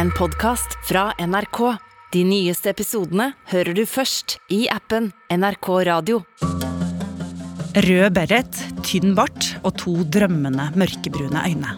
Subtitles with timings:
[0.00, 1.58] en podkast fra NRK.
[2.12, 6.22] De nyeste episodene hører du først i appen NRK Radio.
[7.84, 11.76] Rød beret, tynn bart og to drømmende mørkebrune øyne.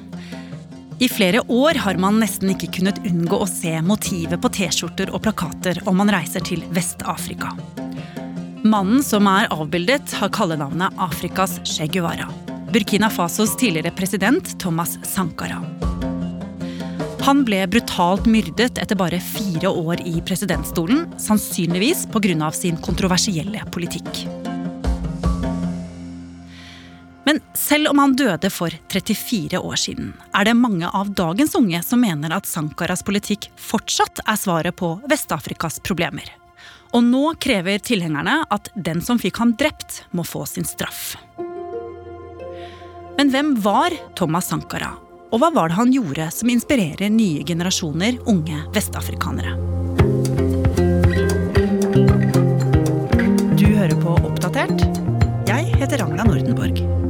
[1.03, 5.25] I flere år har man nesten ikke kunnet unngå å se motivet på T-skjorter og
[5.27, 7.51] plakater om man reiser til Vest-Afrika.
[8.63, 12.31] Mannen som er avbildet, har kallenavnet Afrikas Che Guevara.
[12.71, 15.59] Burkina Fasos tidligere president Thomas Sankara.
[17.23, 22.51] Han ble brutalt myrdet etter bare fire år i presidentstolen, sannsynligvis pga.
[22.51, 24.27] sin kontroversielle politikk.
[27.25, 31.83] Men selv om han døde for 34 år siden, er det mange av dagens unge
[31.83, 36.27] som mener at Sankaras politikk fortsatt er svaret på Vest-Afrikas problemer.
[36.93, 41.15] Og nå krever tilhengerne at den som fikk ham drept, må få sin straff.
[43.16, 44.91] Men hvem var Thomas Sankara,
[45.33, 49.57] og hva var det han gjorde som inspirerer nye generasjoner unge vestafrikanere?
[53.57, 54.85] Du hører på Oppdatert.
[55.49, 57.02] Jeg heter Ragna Nordenborg.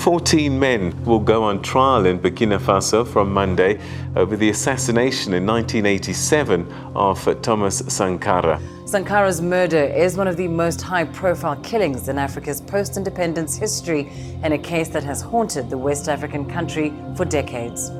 [0.00, 3.78] 14 men will go on trial in Burkina Faso from Monday
[4.16, 8.58] over the assassination in 1987 of Thomas Sankara.
[8.86, 14.08] Sankara's murder is one of the most high profile killings in Africa's post independence history
[14.42, 17.90] and a case that has haunted the West African country for decades.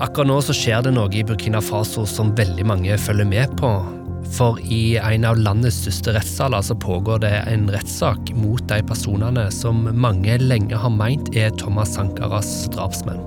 [0.00, 4.03] Akkurat nå så skjer det noe i Burkina Faso som veldig mange følger med på.
[4.34, 9.44] For i en av landets største rettssaler så pågår det en rettssak mot de personene
[9.54, 13.22] som mange lenge har meint er Thomas Sankaras drapsmenn.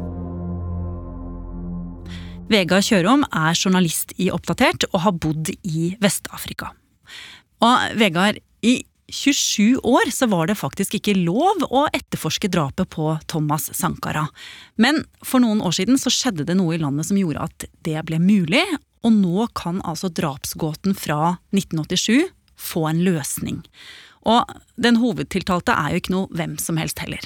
[2.51, 6.73] Vegard Kjørom er journalist i Oppdatert og har bodd i Vest-Afrika.
[7.63, 13.13] Og Vegard, i 27 år så var det faktisk ikke lov å etterforske drapet på
[13.31, 14.25] Thomas Sankara.
[14.75, 18.03] Men for noen år siden så skjedde det noe i landet som gjorde at det
[18.07, 18.65] ble mulig,
[19.07, 22.27] og nå kan altså drapsgåten fra 1987
[22.57, 23.63] få en løsning.
[24.27, 24.49] Og
[24.81, 27.23] den hovedtiltalte er jo ikke noe hvem som helst heller.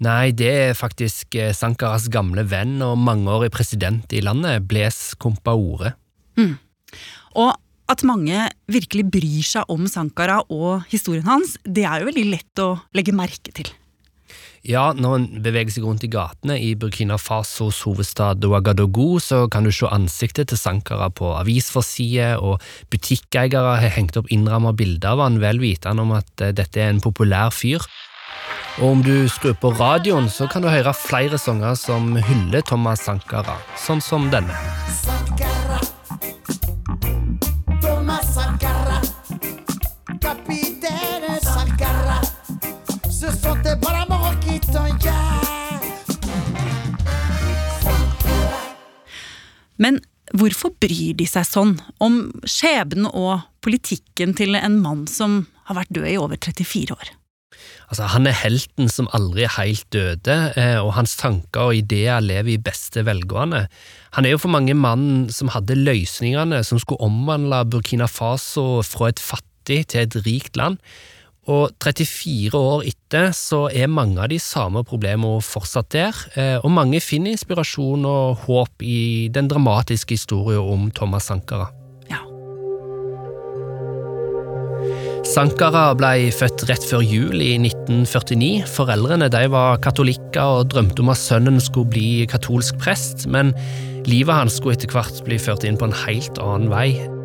[0.00, 5.92] Nei, det er faktisk eh, Sankaras gamle venn og mangeårig president i landet, Blaise Compaore.
[6.40, 6.56] Mm.
[7.36, 7.52] Og
[7.90, 12.62] at mange virkelig bryr seg om Sankara og historien hans, det er jo veldig lett
[12.64, 13.68] å legge merke til.
[14.66, 19.64] Ja, når en beveger seg rundt i gatene i Burkina Fasos hovedstad Ouagadougou, så kan
[19.64, 22.60] du se ansiktet til Sankara på avisforsider, og
[22.92, 26.92] butikkeiere har hengt opp innramma bilder av han vel vitende om at eh, dette er
[26.92, 27.88] en populær fyr.
[28.80, 33.08] Og om du skrur på radioen, så kan du høre flere sanger som hyller Thomas
[33.08, 34.60] Sankara, sånn som denne.
[35.00, 35.59] Sankara.
[49.80, 50.02] Men
[50.36, 55.96] hvorfor bryr de seg sånn om skjebnen og politikken til en mann som har vært
[55.96, 57.16] død i over 34 år?
[57.90, 62.22] Altså, han er helten som aldri er helt døde, eh, og hans tanker og ideer
[62.22, 63.64] lever i beste velgående.
[64.14, 69.10] Han er jo for mange mannen som hadde løsningene som skulle omvandle Burkina Faso fra
[69.10, 70.78] et fattig til et rikt land.
[71.50, 76.70] Og 34 år etter så er mange av de samme problemene fortsatt der, eh, og
[76.70, 81.66] mange finner inspirasjon og håp i den dramatiske historien om Thomas Sankara.
[82.10, 82.22] Ja.
[85.26, 88.64] Sankara ble født rett før jul i 1949.
[88.70, 93.56] Foreldrene de var katolikker og drømte om at sønnen skulle bli katolsk prest, men
[94.06, 97.19] livet hans skulle etter hvert bli ført inn på en helt annen vei.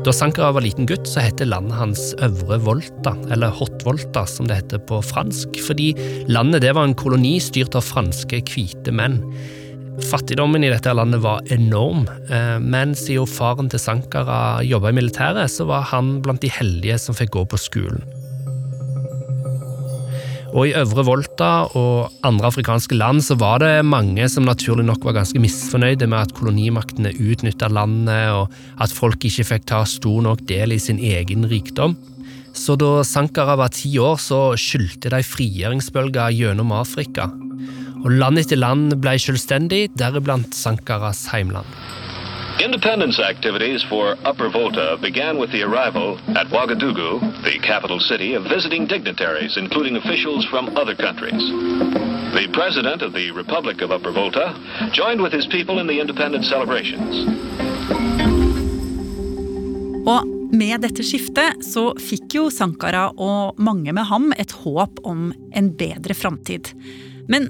[0.00, 4.46] Da Sankara var liten gutt, så het landet hans Øvre Volta, eller Hot Volta som
[4.48, 5.90] det heter på fransk, fordi
[6.24, 9.18] landet det var en koloni styrt av franske hvite menn.
[10.08, 15.52] Fattigdommen i dette landet var enorm, eh, men siden faren til Sankara jobba i militæret,
[15.52, 18.00] så var han blant de heldige som fikk gå på skolen.
[20.50, 25.04] Og i Øvre Volta og andre afrikanske land så var det mange som naturlig nok
[25.06, 28.50] var ganske misfornøyde med at kolonimaktene utnytta landet, og
[28.82, 31.94] at folk ikke fikk ta stor nok del i sin egen rikdom.
[32.56, 37.30] Så da Sankara var ti år, så skyldte de frigjøringsbølger gjennom Afrika.
[38.00, 41.68] Og land etter land ble selvstendig, deriblant Sankaras heimland.
[42.60, 48.44] Independence activities for Upper Volta began with the arrival at Ouagadougou, the capital city, of
[48.44, 51.40] visiting dignitaries, including officials from other countries.
[52.36, 54.52] The president of the Republic of Upper Volta
[54.92, 57.24] joined with his people in the independence celebrations.
[60.04, 65.32] Og med dette skiftet så fikk jo Sankara og mange med ham et håp om
[65.56, 66.74] en bedre framtid.
[67.24, 67.48] Men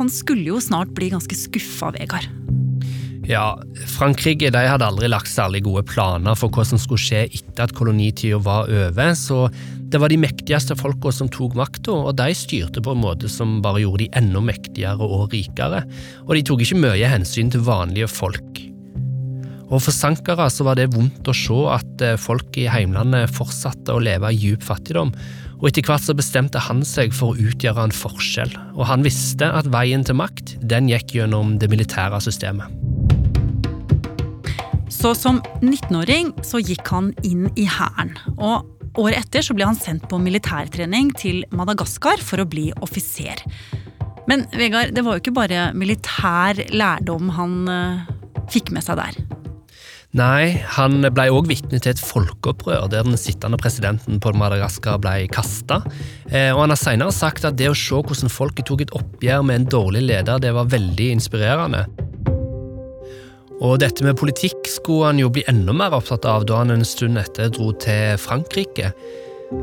[0.00, 2.45] han skulle jo snart bli ganske skuffa, Vegard.
[3.26, 3.56] Ja,
[3.90, 7.74] Frankrike de hadde aldri lagt særlig gode planer for hva som skulle skje etter at
[7.74, 9.48] kolonitida var over, så
[9.90, 13.58] det var de mektigste folka som tok makta, og de styrte på en måte som
[13.64, 15.82] bare gjorde de enda mektigere og rikere,
[16.22, 18.62] og de tok ikke mye hensyn til vanlige folk.
[19.66, 23.96] Og For Sankara så var det vondt å se at eh, folk i heimlandet fortsatte
[23.96, 25.10] å leve i djup fattigdom,
[25.56, 29.50] og etter hvert så bestemte han seg for å utgjøre en forskjell, og han visste
[29.50, 32.95] at veien til makt den gikk gjennom det militære systemet.
[34.96, 38.14] Så som 19-åring så gikk han inn i hæren.
[38.40, 38.64] Og
[38.96, 43.42] året etter så ble han sendt på militærtrening til Madagaskar for å bli offiser.
[44.26, 48.06] Men Vegard, det var jo ikke bare militær lærdom han uh,
[48.50, 49.18] fikk med seg der.
[50.16, 55.26] Nei, han ble òg vitne til et folkeopprør der den sittende presidenten på Madagaskar ble
[55.28, 55.82] kasta.
[56.30, 59.44] Eh, og han har senere sagt at det å se hvordan folket tok et oppgjør
[59.44, 61.84] med en dårlig leder, det var veldig inspirerende.
[63.64, 66.84] Og dette med politikk skulle han jo bli enda mer opptatt av da han en
[66.84, 68.90] stund etter dro til Frankrike.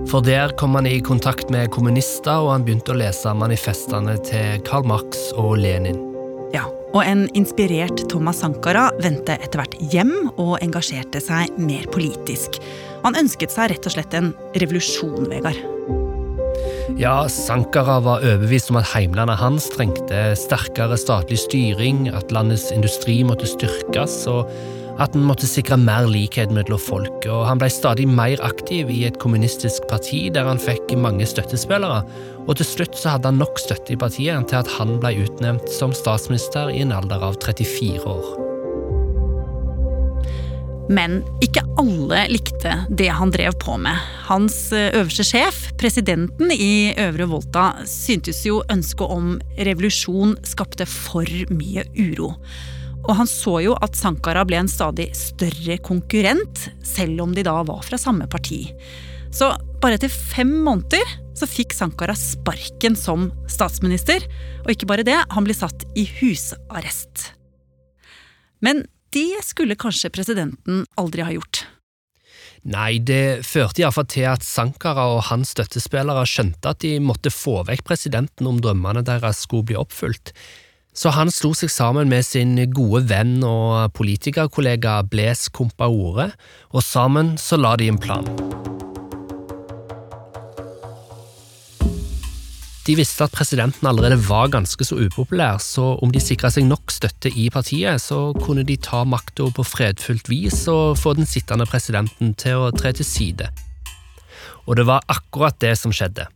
[0.10, 4.64] For der kom han i kontakt med kommunister, og han begynte å lese manifestene til
[4.66, 6.00] Karl Marx og Lenin.
[6.56, 12.62] Ja, og en inspirert Thomas Sankara vendte etter hvert hjem og engasjerte seg mer politisk.
[13.04, 14.32] Han ønsket seg rett og slett en
[14.62, 15.60] revolusjon, Vegard.
[16.98, 23.16] Ja, Sankara var overbevist om at heimlandet hans trengte sterkere statlig styring, at landets industri
[23.26, 24.52] måtte styrkes, og
[25.02, 27.26] at en måtte sikre mer likhet mellom folk.
[27.26, 32.04] Og han ble stadig mer aktiv i et kommunistisk parti, der han fikk mange støttespillere,
[32.46, 35.74] og til slutt så hadde han nok støtte i partiet til at han ble utnevnt
[35.74, 38.53] som statsminister i en alder av 34 år.
[40.92, 43.96] Men ikke alle likte det han drev på med.
[44.28, 51.30] Hans eh, øverste sjef, presidenten i Øvre Volta, syntes jo ønsket om revolusjon skapte for
[51.54, 52.34] mye uro.
[53.04, 57.58] Og han så jo at Sankara ble en stadig større konkurrent, selv om de da
[57.68, 58.66] var fra samme parti.
[59.34, 59.50] Så
[59.82, 64.24] bare etter fem måneder så fikk Sankara sparken som statsminister.
[64.64, 67.32] Og ikke bare det, han ble satt i husarrest.
[68.64, 71.64] Men det skulle kanskje presidenten aldri ha gjort.
[72.64, 77.60] Nei, det førte iallfall til at Sankara og hans støttespillere skjønte at de måtte få
[77.68, 80.32] vekk presidenten om drømmene deres skulle bli oppfylt.
[80.94, 86.30] Så han slo seg sammen med sin gode venn og politikerkollega Blaise Compaore,
[86.72, 88.30] og sammen så la de en plan.
[92.84, 96.92] De visste at presidenten allerede var ganske så upopulær, så om de sikra seg nok
[96.92, 101.64] støtte i partiet, så kunne de ta makta på fredfullt vis og få den sittende
[101.70, 103.48] presidenten til å tre til side.
[104.68, 106.28] Og det var akkurat det som skjedde.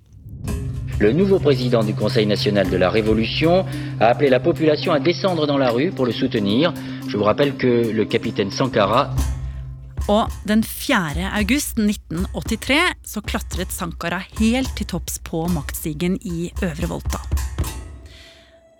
[1.00, 3.66] Le nouveau président du Conseil national de la Révolution
[4.00, 6.74] a appelé la population à descendre dans la rue pour le soutenir.
[7.10, 9.14] Je vous rappelle que le capitaine Sankara
[10.08, 11.28] og den 4.
[11.36, 17.22] august 1983 så klatret Sankara helt til topps på maktstigen i Øvre Volta.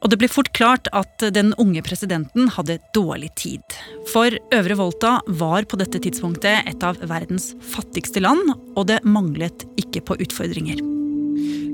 [0.06, 3.64] Og det ble fort klart at den unge presidenten hadde dårlig tid.
[4.12, 9.66] For Øvre Volta var på dette tidspunktet et av verdens fattigste land, og det manglet
[9.82, 10.80] ikke på utfordringer.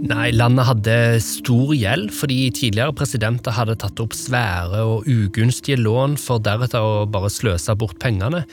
[0.04, 6.18] Nei, landet hadde stor gjeld fordi tidligere presidenter hadde tatt opp svære og ugunstige lån
[6.20, 8.44] for deretter å bare sløse bort pengene.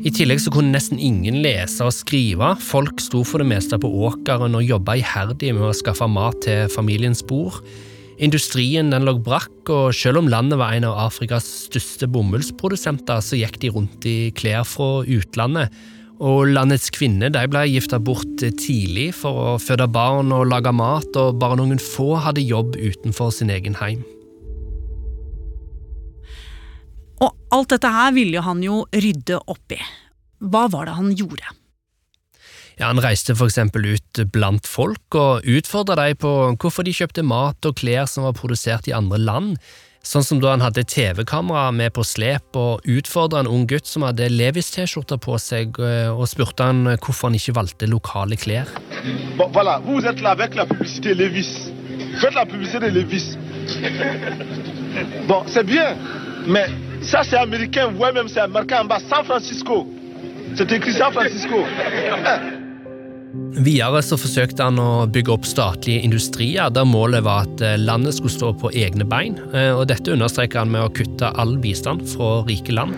[0.00, 3.90] I tillegg så kunne nesten ingen lese og skrive, folk sto for det meste på
[4.08, 7.60] åkeren og jobba iherdig med å skaffe mat til familiens bord.
[8.20, 13.40] Industrien den lå brakk, og selv om landet var en av Afrikas største bomullsprodusenter, så
[13.40, 15.72] gikk de rundt i klær fra utlandet
[16.20, 21.08] og landets kvinner de ble gifta bort tidlig for å føde barn og lage mat,
[21.16, 24.04] og bare noen få hadde jobb utenfor sin egen heim.
[27.20, 29.80] Og alt dette her ville han jo rydde opp i.
[30.40, 31.56] Hva var det han gjorde?
[32.78, 37.22] Ja, Han reiste for eksempel ut blant folk og utfordra dem på hvorfor de kjøpte
[37.22, 39.58] mat og klær som var produsert i andre land,
[40.00, 44.06] Sånn som da han hadde TV-kamera med på slep og utfordra en ung gutt som
[44.06, 48.70] hadde Levis-T-skjorte på seg, eh, og spurte han hvorfor han ikke valgte lokale klær.
[49.36, 51.70] Voilà, vous êtes là avec la publicité Levis.
[52.18, 53.36] Faites la publicité de Levis.
[55.28, 55.94] Bon, c'est bien,
[56.46, 56.66] mais
[57.02, 59.86] ça c'est américain, voyez même c'est marqué en bas San Francisco.
[60.56, 61.64] C'est écrit San Francisco.
[63.54, 68.16] Videre så forsøkte han å bygge opp statlige industrier, der målet var at eh, landet
[68.16, 69.36] skulle stå på egne bein.
[69.54, 72.96] Eh, og Dette understreker han med å kutte all bistand fra rike land.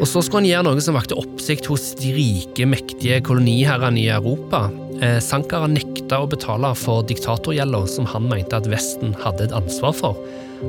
[0.00, 4.08] Og så skulle han gjøre noe som vakte oppsikt hos de rike, mektige koloniherrene i
[4.14, 4.70] Europa.
[5.02, 9.94] Eh, Sankara nekta å betale for diktatorgjelda som han mente at Vesten hadde et ansvar
[9.98, 10.18] for.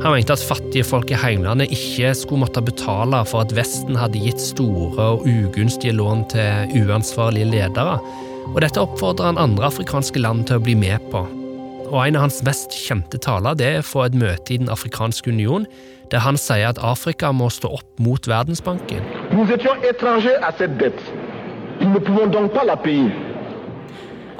[0.01, 4.23] Han mente at fattige folk i heimlandet ikke skulle måtte betale for at Vesten hadde
[4.23, 7.99] gitt store og ugunstige lån til uansvarlige ledere.
[8.49, 11.21] Og dette oppfordrer han andre afrikanske land til å bli med på.
[11.91, 15.29] Og En av hans mest kjente taler det er fra et møte i Den afrikanske
[15.29, 15.67] union,
[16.09, 19.05] der han sier at Afrika må stå opp mot Verdensbanken.
[19.31, 21.03] Nous étions étrangers à cette dette.
[21.81, 22.77] Nous ne pouvons donc pas la.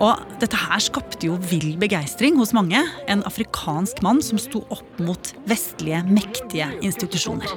[0.01, 2.81] Og dette her skapte jo vill begeistring hos mange.
[3.11, 7.49] En afrikansk mann som sto opp mot vestlige, mektige institusjoner.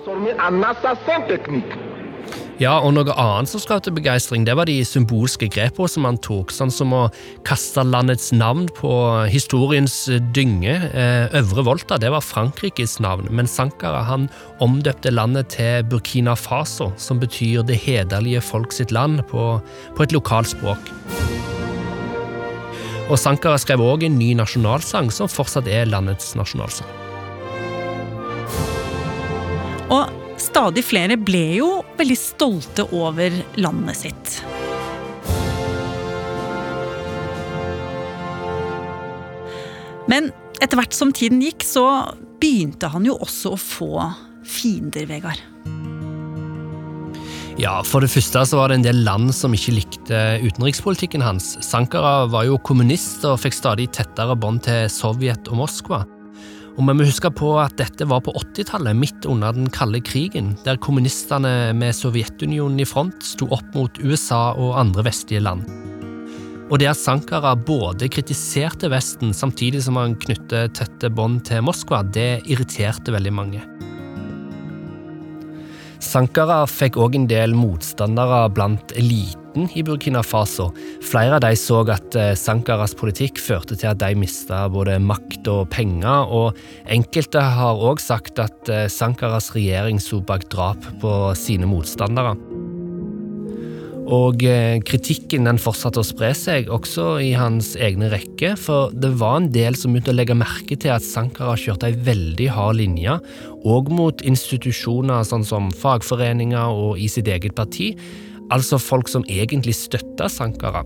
[2.56, 6.54] Ja, og noe annet som skapte begeistring, det var de symbolske grepene som han tok,
[6.54, 7.02] sånn som å
[7.44, 8.92] kaste landets navn på
[9.28, 9.98] historiens
[10.32, 10.78] dynge.
[10.88, 14.30] Eh, Øvre Volta det var Frankrikes navn, men Sankara han
[14.64, 19.58] omdøpte landet til Burkina Faso, som betyr det hederlige folk sitt land på,
[19.92, 20.96] på et lokalt språk.
[23.06, 26.88] Og Sankara skrev òg en ny nasjonalsang, som fortsatt er landets nasjonalsang.
[29.94, 30.10] Og
[30.42, 31.68] stadig flere ble jo
[32.00, 33.30] veldig stolte over
[33.62, 34.40] landet sitt.
[40.10, 40.32] Men
[40.62, 41.86] etter hvert som tiden gikk, så
[42.42, 43.92] begynte han jo også å få
[44.46, 45.42] fiender, Vegard.
[47.56, 51.54] Ja, For det første så var det en del land som ikke likte utenrikspolitikken hans.
[51.64, 56.02] Sankara var jo kommunist og fikk stadig tettere bånd til Sovjet og Moskva.
[56.76, 60.52] Og Vi må huske på at dette var på 80-tallet, midt under den kalde krigen,
[60.66, 65.64] der kommunistene med Sovjetunionen i front sto opp mot USA og andre vestlige land.
[66.68, 72.04] Og det at Sankara både kritiserte Vesten samtidig som han knyttet tette bånd til Moskva,
[72.04, 73.64] det irriterte veldig mange.
[76.06, 80.68] Sankara fikk òg en del motstandere blant eliten i Burkina Faso.
[81.02, 85.50] Flere av de så at eh, Sankaras politikk førte til at de mista både makt
[85.50, 86.56] og penger, og
[86.92, 92.36] enkelte har òg sagt at eh, Sankaras regjering sto bak drap på sine motstandere.
[94.06, 99.10] Og eh, kritikken den fortsatte å spre seg, også i hans egne rekker, for det
[99.18, 102.78] var en del som begynte å legge merke til at Sankara kjørte ei veldig hard
[102.78, 103.16] linje,
[103.66, 107.96] òg mot institusjoner sånn som fagforeninger og i sitt eget parti,
[108.54, 110.84] altså folk som egentlig støtta Sankara.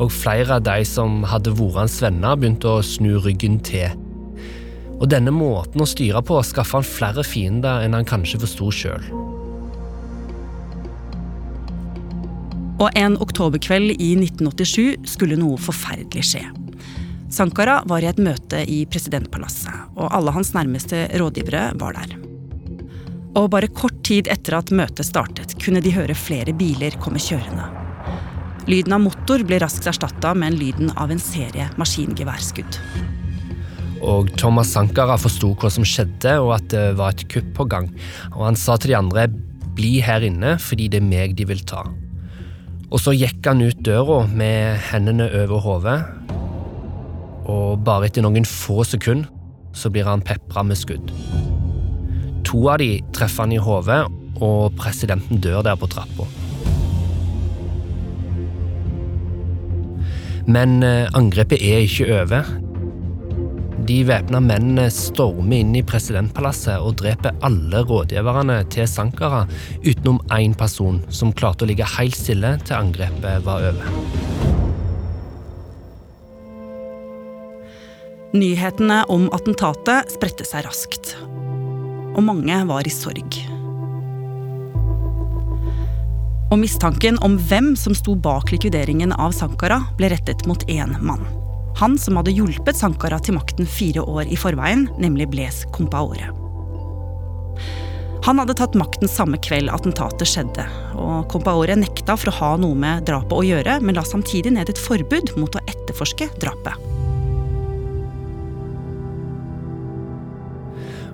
[0.00, 3.92] Og flere av de som hadde vært hans venner, begynte å snu ryggen til.
[5.02, 9.31] Og denne måten å styre på skaffa han flere fiender enn han kanskje forsto sjøl.
[12.82, 16.42] Og en oktoberkveld i 1987 skulle noe forferdelig skje.
[17.32, 22.16] Sankara var i et møte i presidentpalasset, og alle hans nærmeste rådgivere var der.
[23.38, 27.70] Og bare kort tid etter at møtet startet, kunne de høre flere biler komme kjørende.
[28.68, 32.78] Lyden av motor ble raskt erstatta med lyden av en serie maskingeværskudd.
[34.02, 37.88] Og Thomas Sankara forsto hva som skjedde, og at det var et kupp på gang.
[38.34, 39.28] Og han sa til de andre
[39.72, 41.86] bli her inne fordi det er meg de vil ta.
[42.92, 45.98] Og så gikk han ut døra med hendene over hodet,
[47.48, 49.30] og bare etter noen få sekunder
[49.72, 51.08] så blir han pepra med skudd.
[52.44, 54.02] To av de treffer han i hodet,
[54.44, 56.28] og presidenten dør der på trappa.
[60.44, 62.48] Men eh, angrepet er ikke over.
[63.82, 69.42] De væpna mennene stormer inn i presidentpalasset og dreper alle rådgiverne til Sankara,
[69.82, 73.90] utenom én person som klarte å ligge helt stille til angrepet var over.
[78.32, 81.16] Nyhetene om attentatet spredte seg raskt.
[82.14, 83.42] Og mange var i sorg.
[86.52, 91.41] Og mistanken om hvem som sto bak likvideringen av Sankara, ble rettet mot én mann.
[91.82, 96.28] Han som hadde hjulpet Sankara til makten fire år i forveien, nemlig Blaise Compaore.
[98.22, 102.78] Han hadde tatt makten samme kveld attentatet skjedde, og Compaore nekta for å ha noe
[102.78, 106.91] med drapet å gjøre, men la samtidig ned et forbud mot å etterforske drapet.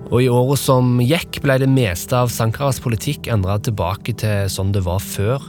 [0.09, 4.71] Og i året som gikk, ble det meste av Sankaras politikk endra tilbake til sånn
[4.73, 5.43] det var før.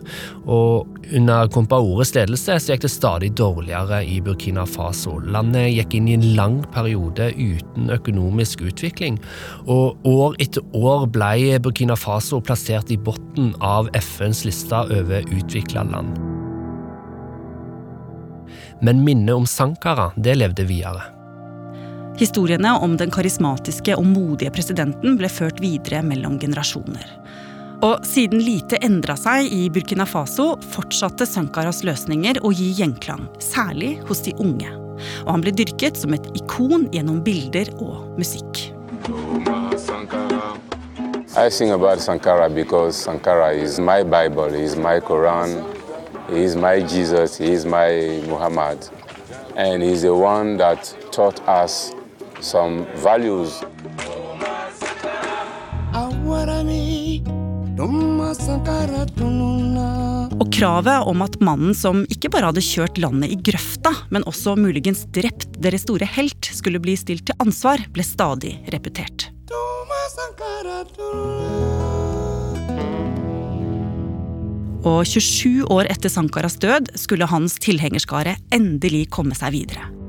[0.45, 5.17] Og under Kompaores ledelse så gikk det stadig dårligere i Burkina Faso.
[5.33, 9.17] Landet gikk inn i en lang periode uten økonomisk utvikling.
[9.65, 15.87] Og år etter år ble Burkina Faso plassert i bunnen av FNs liste over utvikla
[15.89, 16.21] land.
[18.85, 21.20] Men minnet om Sankara, det levde videre.
[22.19, 27.07] Historiene om den karismatiske og modige presidenten ble ført videre mellom generasjoner.
[27.81, 33.95] Og siden lite endra seg i Burkina Faso, fortsatte Sankaras løsninger å gi gjenklang, særlig
[34.11, 34.69] hos de unge.
[35.25, 38.67] Og han ble dyrket som et ikon gjennom bilder og musikk.
[41.39, 45.65] I sing about Sankara because Sankara is my Bible, is my Quran,
[46.29, 48.89] is my Jesus, is my Muhammad.
[49.57, 51.93] And he's the one that taught us
[52.41, 53.63] some values.
[60.41, 64.57] Og kravet om at mannen som ikke bare hadde kjørt landet i grøfta, men også
[64.61, 69.31] muligens drept deres store helt, skulle bli stilt til ansvar, ble stadig repetert.
[74.81, 80.00] Og 27 år etter Sankaras død skulle hans tilhengerskare endelig komme seg videre.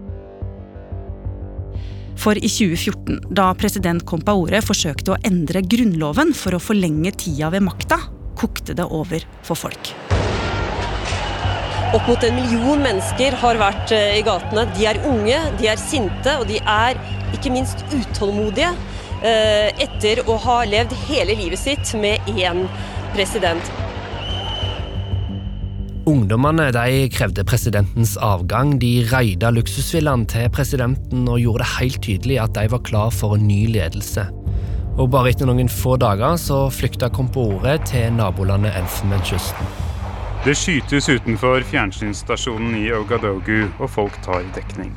[2.22, 7.66] For i 2014, da president Compaore forsøkte å endre grunnloven for å forlenge tida ved
[7.66, 7.98] makta,
[8.38, 9.90] kokte det over for folk.
[11.92, 14.68] Opp mot en million mennesker har vært eh, i gatene.
[14.78, 17.02] De er unge, de er sinte, og de er
[17.34, 18.70] ikke minst utålmodige
[19.26, 22.68] eh, etter å ha levd hele livet sitt med én
[23.18, 23.81] president.
[26.10, 28.80] Ungdommene de krevde presidentens avgang.
[28.82, 33.38] De raida luksusvillaen til presidenten og gjorde det helt tydelig at de var klar for
[33.38, 34.24] en ny ledelse.
[34.98, 39.70] Og Bare etter noen få dager så flykta Compaore til nabolandet Elfenbenskysten.
[40.42, 44.96] Det skytes utenfor fjernsynsstasjonen i Ogadogu, og folk tar dekning.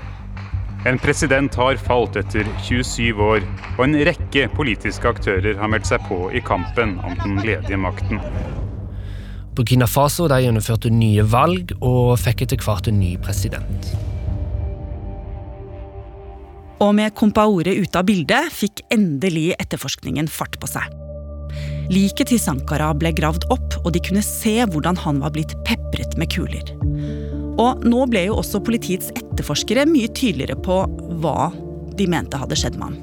[0.88, 3.44] En president har falt etter 27 år,
[3.76, 8.25] og en rekke politiske aktører har meldt seg på i kampen om den ledige makten.
[9.54, 13.92] Burkina Faso gjennomførte nye valg og fikk etter hvert en ny president.
[16.82, 20.90] Og med Compaore ute av bildet fikk endelig etterforskningen fart på seg.
[21.92, 26.16] Liket til Sankara ble gravd opp, og de kunne se hvordan han var blitt pepret
[26.18, 26.75] med kuler.
[27.61, 30.82] Og nå ble jo også politiets etterforskere mye tydeligere på
[31.23, 31.52] hva
[31.94, 33.02] de mente hadde skjedd med ham.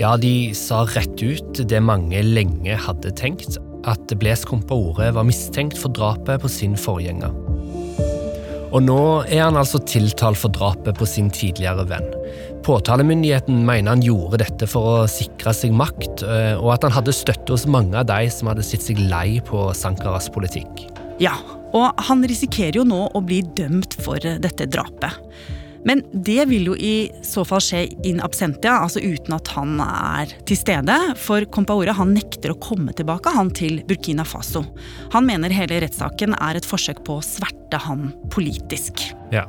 [0.00, 5.78] Ja, de sa rett ut det mange lenge hadde tenkt, at Blaise Compaore var mistenkt
[5.80, 7.32] for drapet på sin forgjenger.
[8.70, 12.06] Og nå er han altså tiltalt for drapet på sin tidligere venn.
[12.66, 17.16] Påtalemyndigheten mener han gjorde dette for å sikre seg makt, eh, og at han hadde
[17.16, 20.84] støtte hos mange av de som hadde sett seg lei på Sankaras politikk.
[21.22, 21.34] Ja,
[21.74, 25.18] og han risikerer jo nå å bli dømt for dette drapet.
[25.86, 30.34] Men det vil jo i så fall skje in absentia, altså uten at han er
[30.48, 30.96] til stede.
[31.20, 34.64] For Compaore han nekter å komme tilbake han til Burkina Faso.
[35.14, 39.06] Han mener hele rettssaken er et forsøk på å sverte han politisk.
[39.32, 39.46] Ja.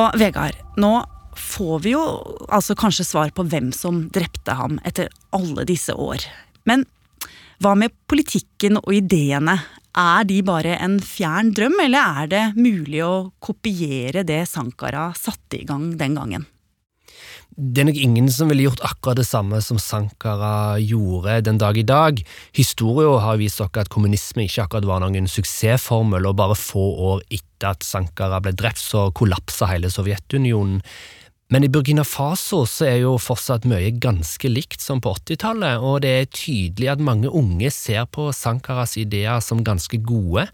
[0.00, 0.94] Og Vegard, nå
[1.40, 2.02] får vi jo
[2.50, 6.24] altså kanskje svar på hvem som drepte ham etter alle disse år.
[6.68, 6.86] Men
[7.60, 9.58] hva med politikken og ideene?
[9.98, 15.58] Er de bare en fjern drøm, eller er det mulig å kopiere det Sankara satte
[15.58, 16.46] i gang den gangen?
[17.60, 21.76] Det er nok ingen som ville gjort akkurat det samme som Sankara gjorde den dag
[21.76, 22.22] i dag.
[22.56, 27.24] Historien har vist oss at kommunisme ikke akkurat var noen suksessformel, og bare få år
[27.26, 30.80] etter at Sankara ble drept, så kollapsa hele Sovjetunionen.
[31.50, 36.04] Men i Burkina Faso så er jo fortsatt mye ganske likt som på 80-tallet, og
[36.04, 40.46] det er tydelig at mange unge ser på Sankaras ideer som ganske gode.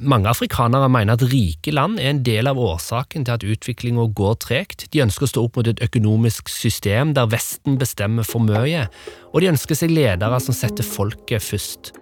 [0.00, 4.34] Mange afrikanere mener at rike land er en del av årsaken til at utviklinga går
[4.44, 4.86] tregt.
[4.92, 8.88] De ønsker å stå opp mot et økonomisk system der Vesten bestemmer for mye,
[9.32, 11.92] og de ønsker seg ledere som setter folket først.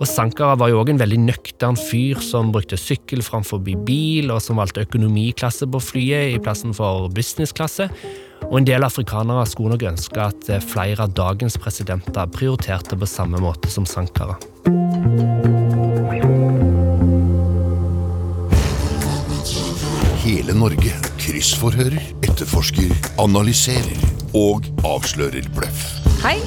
[0.00, 4.40] Og Sankara var jo òg en veldig nøktern fyr som brukte sykkel framfor bil, og
[4.40, 7.90] som valgte økonomiklasse på flyet i plassen for businessklasse.
[8.48, 13.42] Og en del afrikanere skulle nok ønske at flere av dagens presidenter prioriterte på samme
[13.44, 14.38] måte som Sankara.
[20.24, 25.84] Hele Norge kryssforhører, etterforsker, analyserer og avslører bløff.
[26.24, 26.38] Hei,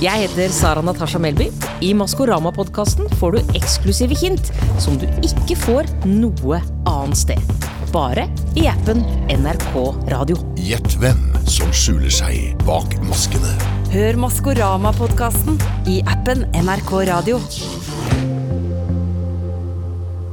[0.00, 1.50] jeg heter Sara Natasha Melby.
[1.84, 4.48] I Maskorama-podkasten får du eksklusive hint
[4.80, 7.66] som du ikke får noe annet sted.
[7.92, 8.24] Bare
[8.56, 9.02] i appen
[9.34, 9.74] NRK
[10.12, 10.38] Radio.
[10.56, 13.52] Gjett hvem som skjuler seg bak maskene.
[13.92, 15.60] Hør Maskorama-podkasten
[15.90, 17.40] i appen NRK Radio.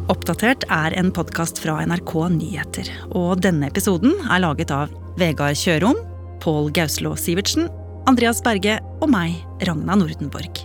[0.07, 2.93] Oppdatert er en podkast fra NRK Nyheter.
[3.19, 5.99] Og denne episoden er laget av Vegard Kjørom,
[6.39, 7.67] Pål Gauslå Sivertsen,
[8.07, 9.33] Andreas Berge og meg,
[9.67, 10.61] Ragna Nordenborg.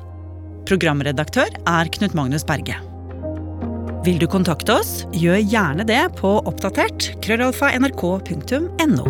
[0.69, 2.77] Programredaktør er Knut Magnus Berge.
[4.07, 9.07] Vil du kontakte oss, gjør gjerne det på oppdatert krøllalfa nrk.no.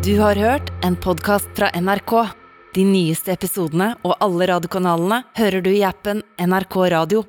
[0.00, 2.14] Du har hørt en podkast fra NRK.
[2.72, 7.26] De nyeste episodene og alle radiokanalene hører du i appen NRK Radio.